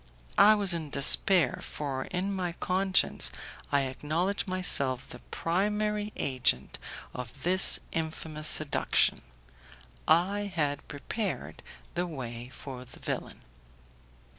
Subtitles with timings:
[0.39, 3.29] I was in despair, for in my conscience
[3.71, 6.79] I acknowledged myself the primary agent
[7.13, 9.21] of this infamous seduction;
[10.07, 11.61] I had prepared
[11.93, 13.41] the way for the villain.